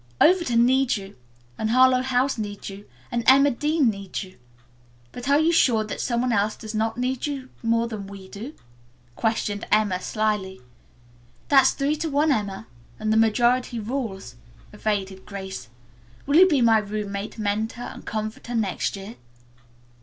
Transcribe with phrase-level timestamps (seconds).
[0.29, 1.15] '""Overton needs you,
[1.59, 4.39] and Harlowe House needs you, and Emma Dean needs you,
[5.11, 8.27] but are you sure that some one else does not need you more than we
[8.27, 8.55] do?"
[9.15, 10.59] questioned Emma slyly.
[11.49, 12.65] "That's three to one, Emma,
[12.97, 14.37] and the majority rules,"
[14.73, 15.69] evaded Grace.
[16.25, 19.17] "Will you be my roommate, mentor and comforter next year?"